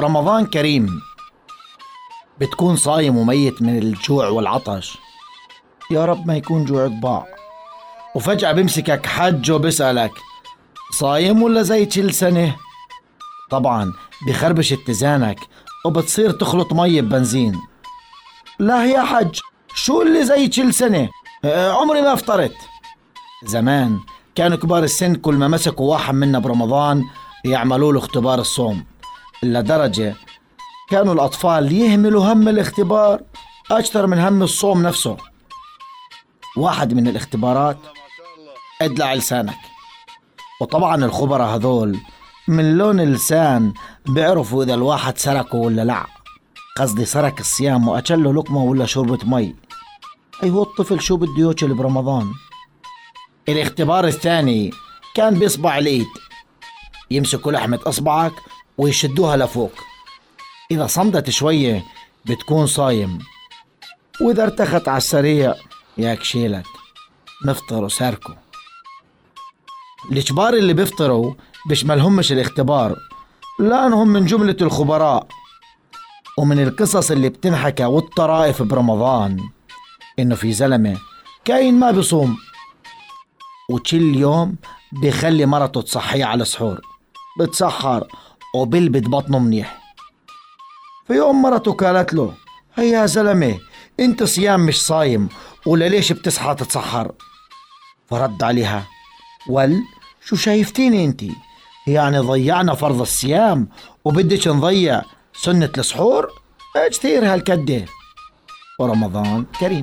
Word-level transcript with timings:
رمضان 0.00 0.46
كريم 0.46 1.00
بتكون 2.40 2.76
صايم 2.76 3.16
وميت 3.16 3.62
من 3.62 3.78
الجوع 3.78 4.28
والعطش. 4.28 4.98
يا 5.90 6.04
رب 6.04 6.26
ما 6.26 6.36
يكون 6.36 6.64
جوعك 6.64 6.90
ضاع 6.90 7.26
وفجأة 8.14 8.52
بمسكك 8.52 9.06
حج 9.06 9.50
وبسألك 9.50 10.12
صايم 10.92 11.42
ولا 11.42 11.62
زي 11.62 11.86
كل 11.86 12.14
سنة؟ 12.14 12.56
طبعا 13.50 13.92
بخربش 14.26 14.72
اتزانك 14.72 15.40
وبتصير 15.84 16.30
تخلط 16.30 16.72
مي 16.72 17.00
ببنزين. 17.00 17.60
لا 18.58 18.84
يا 18.84 19.02
حج 19.02 19.38
شو 19.74 20.02
اللي 20.02 20.24
زي 20.24 20.48
كل 20.48 20.74
سنة؟ 20.74 21.08
آه، 21.44 21.72
عمري 21.72 22.02
ما 22.02 22.14
فطرت 22.14 22.56
زمان 23.44 23.98
كانوا 24.34 24.56
كبار 24.56 24.84
السن 24.84 25.14
كل 25.14 25.34
ما 25.34 25.48
مسكوا 25.48 25.90
واحد 25.92 26.14
منا 26.14 26.38
برمضان 26.38 27.04
يعملوا 27.44 27.92
له 27.92 27.98
اختبار 27.98 28.38
الصوم. 28.38 28.84
لدرجة 29.42 30.14
كانوا 30.90 31.14
الأطفال 31.14 31.72
يهملوا 31.72 32.32
هم 32.32 32.48
الاختبار 32.48 33.20
أكثر 33.70 34.06
من 34.06 34.18
هم 34.18 34.42
الصوم 34.42 34.82
نفسه. 34.82 35.16
واحد 36.56 36.94
من 36.94 37.08
الاختبارات 37.08 37.78
ادلع 38.82 39.14
لسانك. 39.14 39.58
وطبعا 40.60 41.04
الخبراء 41.04 41.56
هذول 41.56 41.98
من 42.48 42.78
لون 42.78 43.00
اللسان 43.00 43.72
بيعرفوا 44.06 44.64
إذا 44.64 44.74
الواحد 44.74 45.18
سرقه 45.18 45.56
ولا 45.56 45.84
لا. 45.84 46.06
قصدي 46.76 47.04
سرق 47.04 47.34
الصيام 47.40 47.88
وأكل 47.88 48.24
له 48.24 48.34
لقمة 48.34 48.62
ولا 48.62 48.86
شربة 48.86 49.18
مي. 49.24 49.54
أيوة 50.42 50.62
الطفل 50.62 51.00
شو 51.00 51.16
بده 51.16 51.48
يأكل 51.48 51.74
برمضان؟ 51.74 52.26
الاختبار 53.48 54.06
الثاني 54.06 54.70
كان 55.14 55.34
بإصبع 55.34 55.78
الإيد. 55.78 56.06
يمسكوا 57.10 57.52
لحمة 57.52 57.80
إصبعك 57.86 58.32
ويشدوها 58.78 59.36
لفوق. 59.36 59.72
إذا 60.70 60.86
صمدت 60.86 61.30
شوية 61.30 61.84
بتكون 62.24 62.66
صايم. 62.66 63.18
وإذا 64.20 64.42
ارتخت 64.42 64.88
على 64.88 64.96
السريع 64.96 65.54
ياك 65.98 66.22
شيلك 66.22 66.66
مفطر 67.44 67.84
وساركو 67.84 68.32
الكبار 70.12 70.54
اللي 70.54 70.72
بيفطروا 70.72 71.34
بيشملهمش 71.68 72.32
الاختبار 72.32 72.96
لأنهم 73.60 74.08
من 74.08 74.26
جملة 74.26 74.56
الخبراء. 74.60 75.26
ومن 76.38 76.62
القصص 76.62 77.10
اللي 77.10 77.28
بتنحكى 77.28 77.84
والطرائف 77.84 78.62
برمضان. 78.62 79.48
إنه 80.18 80.34
في 80.34 80.52
زلمة 80.52 80.96
كاين 81.44 81.74
ما 81.74 81.90
بيصوم. 81.90 82.36
وكل 83.70 84.16
يوم 84.16 84.56
بيخلي 84.92 85.46
مرته 85.46 85.82
تصحيه 85.82 86.24
على 86.24 86.42
السحور. 86.42 86.80
بتسحر 87.40 88.06
وبلبت 88.54 89.08
بطنه 89.08 89.38
منيح. 89.38 89.78
في 91.06 91.12
يوم 91.14 91.42
مرته 91.42 91.72
قالت 91.72 92.14
له 92.14 92.34
هيا 92.74 93.00
يا 93.00 93.06
زلمة 93.06 93.58
أنت 94.00 94.22
صيام 94.22 94.60
مش 94.66 94.82
صايم 94.86 95.28
ولا 95.66 95.88
ليش 95.88 96.12
بتصحى 96.12 96.54
تتسحر؟ 96.54 97.12
فرد 98.10 98.42
عليها 98.42 98.86
ول 99.48 99.82
شو 100.24 100.36
شايفتيني 100.36 101.04
أنت؟ 101.04 101.22
يعني 101.86 102.18
ضيعنا 102.18 102.74
فرض 102.74 103.00
الصيام 103.00 103.68
وبدك 104.04 104.48
نضيع 104.48 105.02
سنة 105.34 105.70
السحور؟ 105.78 106.32
كثير 106.90 107.32
هالكدة 107.34 107.84
ورمضان 108.80 109.44
كريم. 109.60 109.82